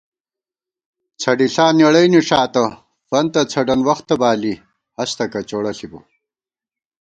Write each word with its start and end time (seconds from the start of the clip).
څھڈیݪا 1.21 1.65
نېڑَئی 1.77 2.07
نِݭاتہ 2.13 2.65
فنتہ 3.09 3.41
څھڈَن 3.51 3.81
وختہ 3.87 4.15
بالی 4.21 4.53
ہستہ 4.97 5.25
کچوڑہ 5.31 5.71
ݪِبہ 5.77 5.99